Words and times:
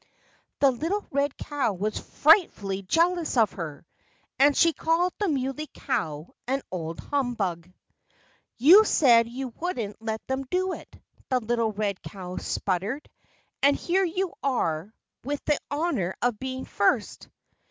The 0.61 0.71
little 0.71 1.05
red 1.11 1.37
cow 1.37 1.73
was 1.73 1.99
frightfully 1.99 2.81
jealous 2.81 3.37
of 3.37 3.51
her. 3.51 3.85
And 4.39 4.57
she 4.57 4.73
called 4.73 5.13
the 5.19 5.27
Muley 5.27 5.69
Cow 5.75 6.31
"an 6.47 6.63
old 6.71 6.99
humbug." 6.99 7.71
"You 8.57 8.83
said 8.83 9.27
you 9.29 9.49
wouldn't 9.59 10.01
let 10.01 10.25
them 10.25 10.41
do 10.49 10.73
it," 10.73 10.89
the 11.29 11.39
little 11.39 11.71
red 11.71 12.01
cow 12.01 12.37
spluttered. 12.37 13.07
"And 13.61 13.75
here 13.75 14.03
you 14.03 14.33
are, 14.41 14.91
with 15.23 15.45
the 15.45 15.59
honor 15.69 16.15
of 16.19 16.39
being 16.39 16.65
first!" 16.65 17.29